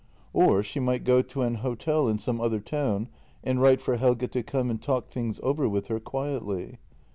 Or 0.33 0.63
she 0.63 0.79
might 0.79 1.03
go 1.03 1.21
to 1.21 1.43
an 1.43 1.53
hotel 1.57 2.07
in 2.07 2.17
some 2.17 2.41
other 2.41 2.59
town 2.59 3.07
and 3.43 3.61
write 3.61 3.81
for 3.81 3.97
Helge 3.97 4.31
to 4.31 4.41
come 4.41 4.71
and 4.71 4.81
talk 4.81 5.09
things 5.09 5.39
over 5.43 5.69
with 5.69 5.89
her 5.89 5.99
quietly. 5.99 6.79